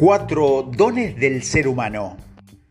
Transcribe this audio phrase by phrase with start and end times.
[0.00, 2.16] Cuatro dones del ser humano.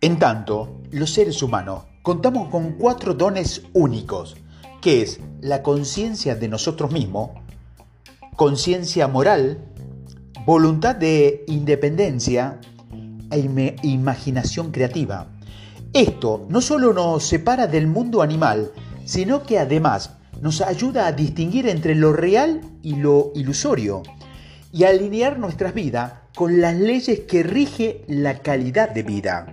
[0.02, 4.36] En tanto, los seres humanos contamos con cuatro dones únicos,
[4.82, 7.30] que es la conciencia de nosotros mismos,
[8.36, 9.64] conciencia moral,
[10.44, 12.60] voluntad de independencia
[13.30, 13.48] e
[13.84, 15.28] imaginación creativa.
[15.94, 18.72] Esto no solo nos separa del mundo animal,
[19.06, 24.02] sino que además nos ayuda a distinguir entre lo real y lo ilusorio
[24.72, 29.46] y a alinear nuestras vidas con las leyes que rige la calidad de vida.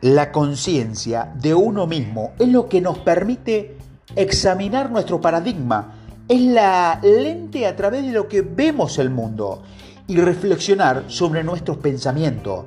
[0.00, 3.78] La conciencia de uno mismo es lo que nos permite
[4.14, 5.96] examinar nuestro paradigma,
[6.28, 9.64] es la lente a través de lo que vemos el mundo
[10.06, 12.64] y reflexionar sobre nuestros pensamientos,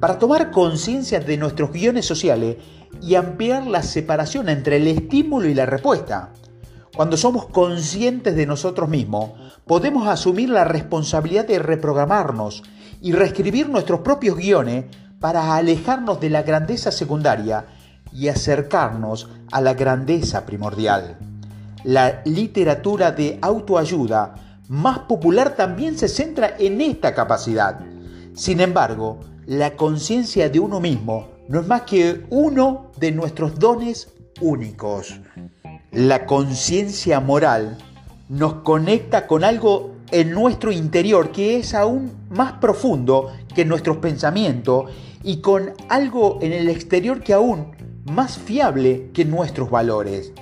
[0.00, 2.56] para tomar conciencia de nuestros guiones sociales
[3.00, 6.32] y ampliar la separación entre el estímulo y la respuesta.
[6.96, 9.34] Cuando somos conscientes de nosotros mismos,
[9.68, 12.64] podemos asumir la responsabilidad de reprogramarnos
[13.00, 14.84] y reescribir nuestros propios guiones
[15.20, 17.66] para alejarnos de la grandeza secundaria
[18.12, 21.18] y acercarnos a la grandeza primordial.
[21.84, 24.34] La literatura de autoayuda
[24.68, 27.80] más popular también se centra en esta capacidad.
[28.34, 34.12] Sin embargo, la conciencia de uno mismo no es más que uno de nuestros dones
[34.40, 35.20] únicos.
[35.90, 37.78] La conciencia moral
[38.28, 44.90] nos conecta con algo en nuestro interior que es aún más profundo que nuestros pensamientos
[45.22, 47.72] y con algo en el exterior que aún
[48.04, 50.32] más fiable que nuestros valores.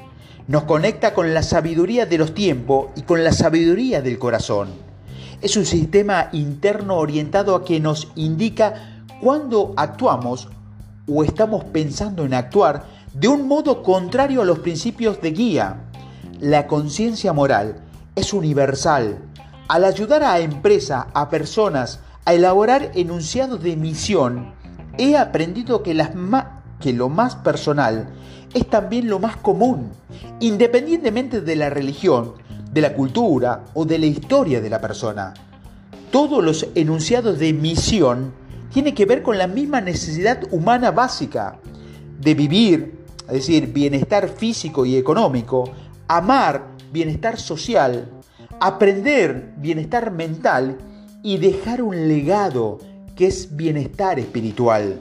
[0.48, 4.68] Nos conecta con la sabiduría de los tiempos y con la sabiduría del corazón.
[5.42, 10.48] Es un sistema interno orientado a que nos indica cuándo actuamos
[11.08, 15.82] o estamos pensando en actuar de un modo contrario a los principios de guía.
[16.40, 17.80] La conciencia moral
[18.14, 19.18] es universal.
[19.68, 24.54] Al ayudar a empresas, a personas a elaborar enunciados de misión,
[24.96, 28.08] he aprendido que, lo más personal
[28.54, 29.90] es también lo más común,
[30.38, 32.34] independientemente de la religión,
[32.72, 35.34] de la cultura o de la historia de la persona.
[36.12, 38.32] Todos los enunciados de misión
[38.72, 41.58] tienen que ver con la misma necesidad humana básica
[42.20, 45.72] de vivir, es decir, bienestar físico y económico,
[46.06, 48.08] amar, bienestar social,
[48.60, 50.78] aprender, bienestar mental
[51.22, 52.78] y dejar un legado
[53.14, 55.00] que es bienestar espiritual.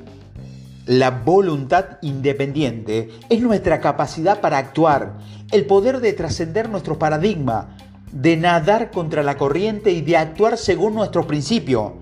[0.85, 5.17] La voluntad independiente es nuestra capacidad para actuar,
[5.51, 7.75] el poder de trascender nuestro paradigma,
[8.11, 11.97] de nadar contra la corriente y de actuar según nuestro principio.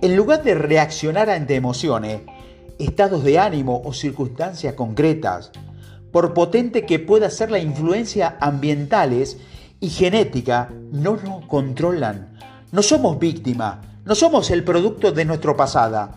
[0.00, 2.22] En lugar de reaccionar ante emociones,
[2.78, 5.52] estados de ánimo o circunstancias concretas,
[6.10, 9.38] por potente que pueda ser la influencia ambientales
[9.82, 12.28] y genética, no nos controlan.
[12.70, 16.08] No somos víctimas, no somos el producto de nuestro pasado,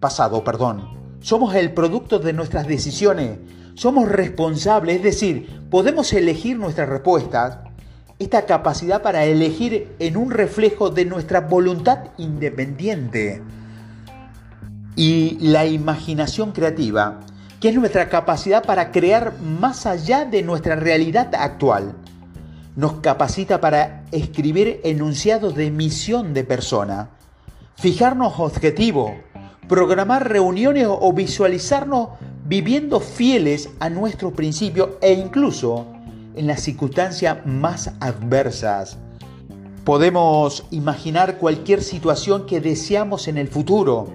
[0.00, 0.88] pasado, perdón.
[1.20, 3.38] Somos el producto de nuestras decisiones.
[3.74, 7.58] Somos responsables, es decir, podemos elegir nuestras respuestas.
[8.18, 13.42] Esta capacidad para elegir en un reflejo de nuestra voluntad independiente
[14.96, 17.20] y la imaginación creativa,
[17.60, 21.94] que es nuestra capacidad para crear más allá de nuestra realidad actual.
[22.76, 27.10] Nos capacita para escribir enunciados de misión de persona,
[27.76, 29.12] fijarnos objetivos,
[29.68, 32.10] programar reuniones o visualizarnos
[32.44, 35.86] viviendo fieles a nuestro principio e incluso
[36.34, 38.98] en las circunstancias más adversas.
[39.84, 44.08] Podemos imaginar cualquier situación que deseamos en el futuro,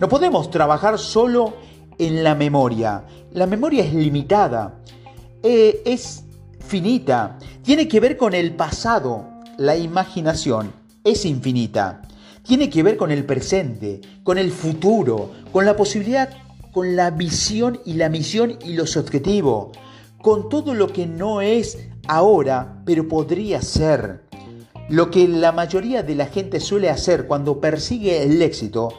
[0.00, 1.52] no podemos trabajar solo
[1.98, 3.04] en la memoria.
[3.32, 4.80] La memoria es limitada,
[5.42, 6.24] eh, es
[6.70, 9.26] finita, tiene que ver con el pasado.
[9.58, 10.72] La imaginación
[11.02, 12.02] es infinita.
[12.44, 16.30] Tiene que ver con el presente, con el futuro, con la posibilidad,
[16.72, 19.76] con la visión y la misión y los objetivos,
[20.22, 21.76] con todo lo que no es
[22.06, 24.22] ahora, pero podría ser.
[24.88, 28.90] Lo que la mayoría de la gente suele hacer cuando persigue el éxito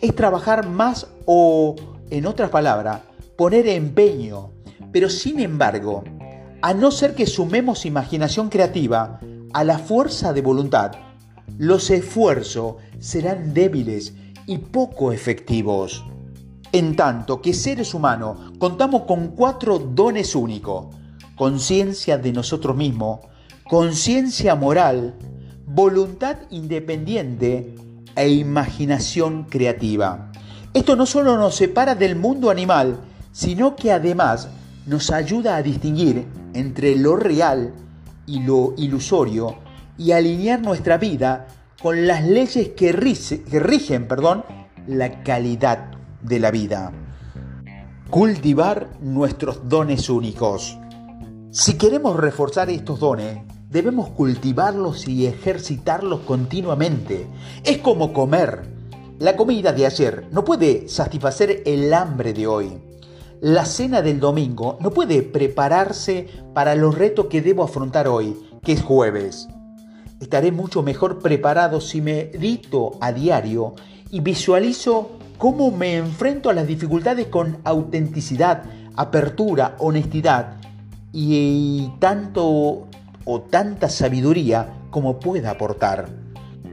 [0.00, 1.76] es trabajar más o,
[2.10, 3.02] en otras palabras,
[3.36, 4.50] poner empeño.
[4.90, 6.02] Pero sin embargo,
[6.62, 9.20] a no ser que sumemos imaginación creativa
[9.52, 10.92] a la fuerza de voluntad,
[11.58, 14.14] los esfuerzos serán débiles
[14.46, 16.04] y poco efectivos.
[16.72, 20.94] En tanto que seres humanos contamos con cuatro dones únicos,
[21.34, 23.20] conciencia de nosotros mismos,
[23.64, 25.14] conciencia moral,
[25.66, 27.74] voluntad independiente
[28.14, 30.30] e imaginación creativa.
[30.74, 33.00] Esto no solo nos separa del mundo animal,
[33.32, 34.48] sino que además
[34.86, 37.72] nos ayuda a distinguir entre lo real
[38.26, 39.56] y lo ilusorio
[39.98, 41.46] y alinear nuestra vida
[41.82, 44.44] con las leyes que, rigen perdón,
[44.86, 45.90] la calidad
[46.22, 46.92] de la vida.
[48.08, 50.78] Cultivar nuestros dones únicos.
[51.50, 53.38] Si queremos reforzar estos dones,
[53.68, 57.26] debemos cultivarlos y ejercitarlos continuamente.
[57.64, 58.62] Es como comer.
[59.18, 62.89] La comida de ayer no puede satisfacer el hambre de hoy.
[63.42, 68.72] La cena del domingo no puede prepararse para los retos que debo afrontar hoy, que
[68.72, 69.48] es jueves.
[70.20, 73.76] Estaré mucho mejor preparado si medito a diario
[74.10, 78.64] y visualizo cómo me enfrento a las dificultades con autenticidad,
[78.94, 80.58] apertura, honestidad
[81.10, 82.88] y tanto
[83.24, 86.10] o tanta sabiduría como pueda aportar.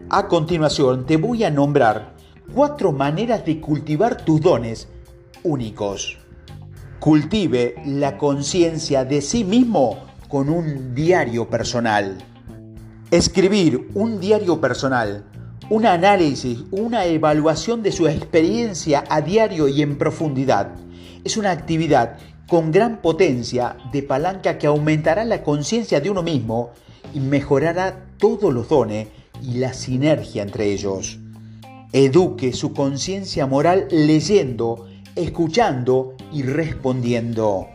[0.09, 2.13] A continuación te voy a nombrar
[2.53, 4.89] cuatro maneras de cultivar tus dones
[5.43, 6.26] únicos.
[6.99, 12.17] Cultive la conciencia de sí mismo con un diario personal.
[13.11, 15.23] Escribir un diario personal,
[15.69, 20.71] un análisis, una evaluación de su experiencia a diario y en profundidad,
[21.23, 22.17] es una actividad
[22.47, 26.71] con gran potencia de palanca que aumentará la conciencia de uno mismo
[27.13, 29.07] y mejorará todos los dones
[29.43, 31.19] y la sinergia entre ellos.
[31.93, 37.67] Eduque su conciencia moral leyendo, escuchando y respondiendo.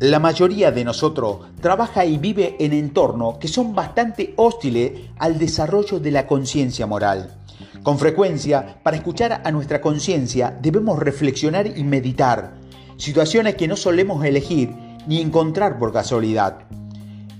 [0.00, 6.00] La mayoría de nosotros trabaja y vive en entornos que son bastante hostiles al desarrollo
[6.00, 7.36] de la conciencia moral.
[7.82, 12.54] Con frecuencia, para escuchar a nuestra conciencia debemos reflexionar y meditar,
[12.96, 14.74] situaciones que no solemos elegir
[15.06, 16.60] ni encontrar por casualidad.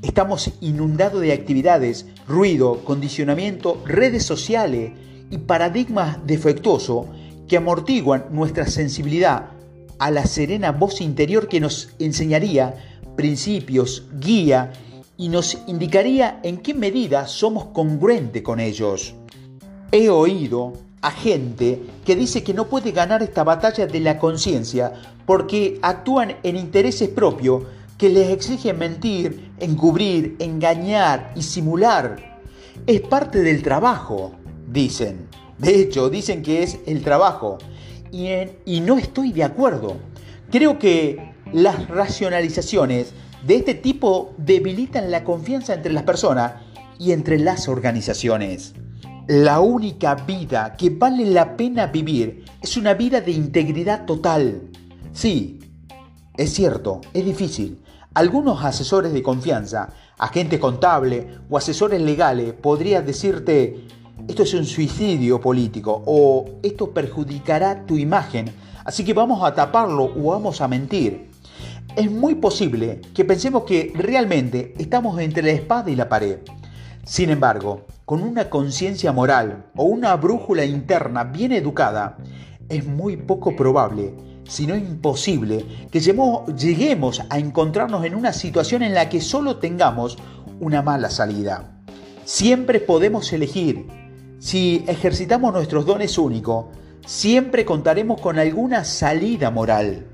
[0.02, 4.92] Estamos inundados de actividades, ruido, condicionamiento, redes sociales
[5.30, 7.06] y paradigmas defectuosos
[7.48, 9.53] que amortiguan nuestra sensibilidad
[9.98, 12.74] a la serena voz interior que nos enseñaría
[13.16, 14.72] principios, guía
[15.16, 19.14] y nos indicaría en qué medida somos congruentes con ellos.
[19.92, 24.92] He oído a gente que dice que no puede ganar esta batalla de la conciencia
[25.26, 27.62] porque actúan en intereses propios
[27.98, 32.40] que les exigen mentir, encubrir, engañar y simular.
[32.86, 34.32] Es parte del trabajo,
[34.66, 35.28] dicen.
[35.58, 37.58] De hecho, dicen que es el trabajo
[38.64, 39.96] y, no estoy de acuerdo.
[40.50, 43.12] Creo que las racionalizaciones
[43.44, 46.54] de este tipo debilitan la confianza entre las personas
[46.98, 48.74] y entre las organizaciones.
[49.26, 54.62] La única vida que vale la pena vivir es una vida de integridad total.
[55.12, 55.58] Sí,
[56.36, 57.80] es cierto, es difícil.
[58.12, 59.88] Algunos asesores de confianza,
[60.18, 63.88] agentes contables o asesores legales podrían decirte
[64.26, 68.46] esto es un suicidio político o esto perjudicará tu imagen,
[68.84, 71.30] así que vamos a taparlo o vamos a mentir.
[71.94, 76.38] Es muy posible que pensemos que realmente estamos entre la espada y la pared.
[77.04, 82.16] Sin embargo, con una conciencia moral o una brújula interna bien educada,
[82.68, 84.14] es muy poco probable,
[84.48, 90.16] si no imposible, que lleguemos a encontrarnos en una situación en la que solo tengamos
[90.60, 91.78] una mala salida.
[92.24, 93.86] Siempre podemos elegir
[94.44, 96.66] si ejercitamos nuestros dones únicos,
[97.06, 100.04] siempre contaremos con alguna salida moral.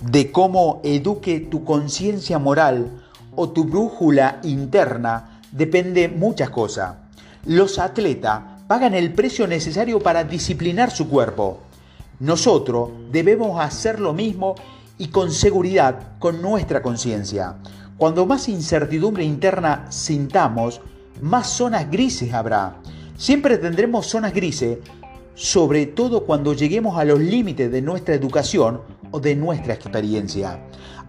[0.00, 2.90] De cómo eduque tu conciencia moral
[3.36, 6.96] o tu brújula interna depende muchas cosas.
[7.44, 11.60] Los atletas pagan el precio necesario para disciplinar su cuerpo.
[12.18, 14.56] Nosotros debemos hacer lo mismo
[14.98, 17.54] y con seguridad con nuestra conciencia.
[17.96, 20.80] Cuando más incertidumbre interna sintamos,
[21.20, 22.74] más zonas grises habrá.
[23.20, 24.78] Siempre tendremos zonas grises,
[25.34, 30.58] sobre todo cuando lleguemos a los límites de nuestra educación o de nuestra experiencia.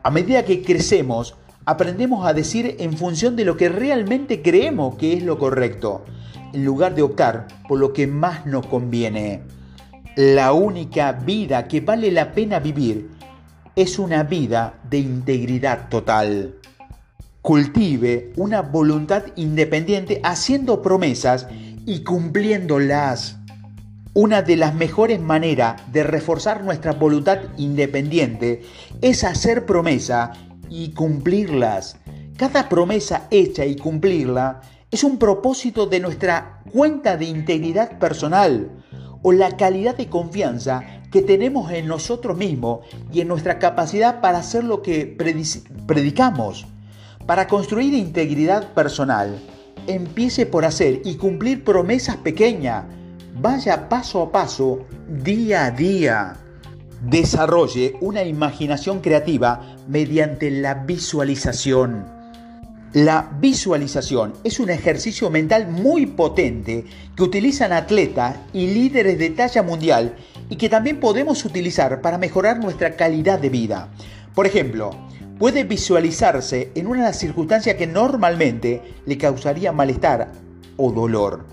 [0.04, 5.14] A medida que crecemos, aprendemos a decir en función de lo que realmente creemos que
[5.14, 6.04] es lo correcto,
[6.52, 9.44] en lugar de optar por lo que más nos conviene.
[10.18, 13.10] La única vida que vale la pena vivir
[13.74, 16.56] es una vida de integridad total.
[17.42, 21.48] Cultive una voluntad independiente haciendo promesas
[21.86, 23.38] y cumpliéndolas.
[24.14, 28.64] Una de las mejores maneras de reforzar nuestra voluntad independiente
[29.02, 30.34] es hacer promesa
[30.70, 31.98] y cumplirlas.
[32.38, 38.70] Cada promesa hecha y cumplirla es un propósito de nuestra cuenta de integridad personal
[39.22, 42.80] o la calidad de confianza que tenemos en nosotros mismos
[43.14, 45.06] y en nuestra capacidad para hacer lo que
[45.86, 46.66] predicamos.
[47.26, 49.40] Para construir integridad personal,
[49.88, 52.86] Empiece por hacer y cumplir promesas pequeñas.
[53.40, 56.38] Vaya paso a paso, día a día.
[57.02, 62.06] Desarrolle una imaginación creativa mediante la visualización.
[62.94, 66.84] La visualización es un ejercicio mental muy potente
[67.16, 70.16] que utilizan atletas y líderes de talla mundial
[70.50, 73.88] y que también podemos utilizar para mejorar nuestra calidad de vida.
[74.36, 74.92] Por ejemplo,
[75.42, 80.32] puede visualizarse en una circunstancia que normalmente le causaría malestar
[80.78, 81.46] o dolor.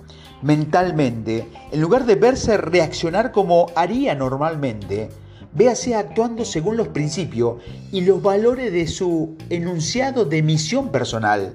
[0.42, 5.09] Mentalmente, en lugar de verse reaccionar como haría normalmente,
[5.54, 11.54] véase actuando según los principios y los valores de su enunciado de misión personal.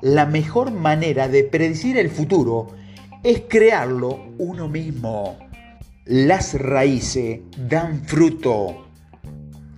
[0.00, 2.68] La mejor manera de predecir el futuro
[3.24, 5.38] es crearlo uno mismo.
[6.04, 8.83] Las raíces dan fruto.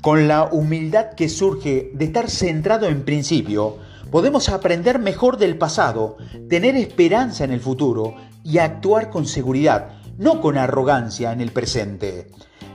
[0.06, 6.16] Con la humildad que surge de estar centrado en principio, podemos aprender mejor del pasado,
[6.48, 12.28] tener esperanza en el futuro y actuar con seguridad, no con arrogancia en el presente.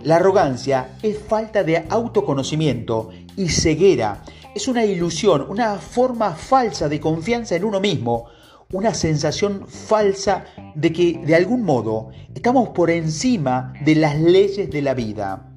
[0.04, 4.24] La arrogancia es falta de autoconocimiento y ceguera.
[4.54, 8.26] Es una ilusión, una forma falsa de confianza en uno mismo,
[8.74, 10.44] una sensación falsa
[10.76, 15.51] de que de algún modo estamos por encima de las leyes de la vida.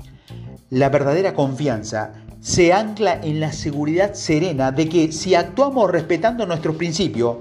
[0.75, 6.75] La verdadera confianza se ancla en la seguridad serena de que si actuamos respetando nuestros
[6.75, 7.37] principios,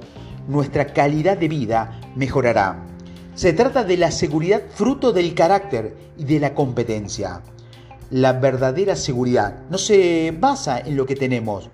[0.48, 2.86] nuestra calidad de vida mejorará.
[3.34, 7.42] Se trata de la seguridad fruto del carácter y de la competencia.
[8.12, 11.72] La verdadera seguridad no se basa en lo que tenemos,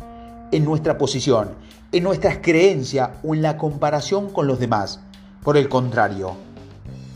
[0.54, 1.50] en nuestra posición,
[1.92, 5.02] en nuestras creencias o en la comparación con los demás.
[5.44, 6.38] Por el contrario,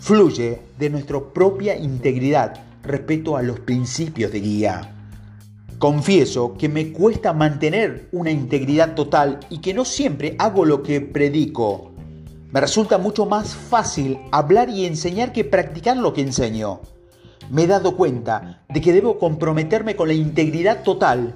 [0.02, 4.94] fluye de nuestra propia integridad respecto a los principios de guía.
[5.80, 11.02] Confieso que me cuesta mantener una integridad total y que no siempre hago lo que
[11.02, 11.94] predico
[12.54, 16.82] me resulta mucho más fácil hablar y enseñar que practicar lo que enseño.
[17.50, 21.34] Me he dado cuenta de que debo comprometerme con la integridad total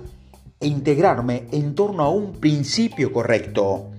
[0.60, 3.90] e integrarme en torno a un principio correcto.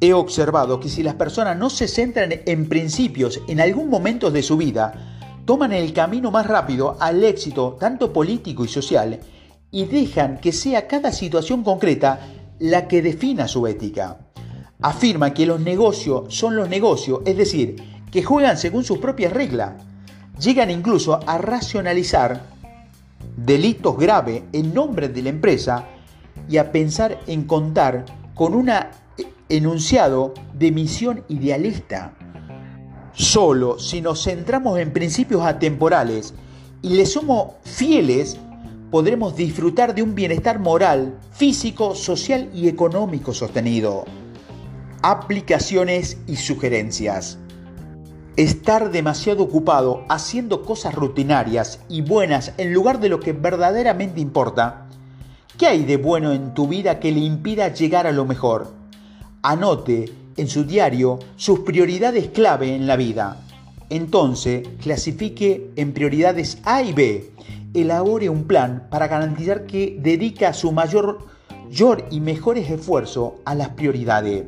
[0.00, 4.44] He observado que si las personas no se centran en principios en algún momento de
[4.44, 5.11] su vida,
[5.44, 9.20] toman el camino más rápido al éxito tanto político y social
[9.70, 12.20] y dejan que sea cada situación concreta
[12.58, 14.18] la que defina su ética
[14.82, 17.76] afirma que los negocios son los negocios, es decir,
[18.10, 19.74] que juegan según sus propias reglas.
[20.38, 22.42] Llegan incluso a racionalizar
[23.36, 25.86] delitos graves en nombre de la empresa
[26.48, 28.70] y a pensar en contar con un
[29.48, 32.14] enunciado de misión idealista.
[33.14, 36.34] Solo si nos centramos en principios atemporales
[36.82, 38.38] y le somos fieles,
[38.90, 44.04] podremos disfrutar de un bienestar moral, físico, social y económico sostenido
[45.02, 47.38] aplicaciones y sugerencias.
[48.36, 54.86] Estar demasiado ocupado haciendo cosas rutinarias y buenas en lugar de lo que verdaderamente importa.
[55.58, 58.72] ¿Qué hay de bueno en tu vida que le impida llegar a lo mejor?
[59.42, 63.40] Anote en su diario sus prioridades clave en la vida.
[63.90, 67.30] Entonces, clasifique en prioridades A y B.
[67.74, 71.26] Elabore un plan para garantizar que dedica su mayor,
[72.10, 74.44] y mejores esfuerzos a las prioridades.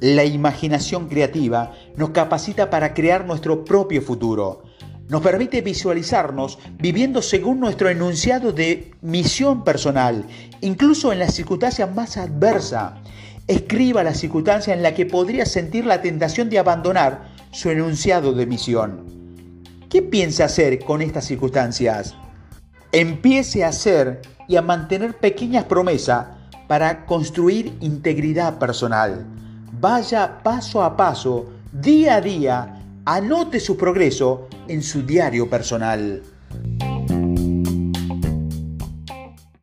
[0.00, 4.62] La imaginación creativa nos capacita para crear nuestro propio futuro.
[5.08, 10.26] Nos permite visualizarnos viviendo según nuestro enunciado de misión personal,
[10.60, 12.92] incluso en las circunstancias más adversas.
[13.48, 18.46] Escriba la circunstancia en la que podría sentir la tentación de abandonar su enunciado de
[18.46, 19.04] misión.
[19.90, 22.14] ¿Qué piensa hacer con estas circunstancias?
[22.92, 26.26] Empiece a hacer y a mantener pequeñas promesas
[26.68, 29.26] para construir integridad personal
[29.80, 36.22] vaya paso a paso, día a día, anote su progreso en su diario personal.